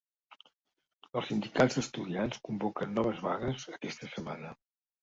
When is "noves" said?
3.03-3.25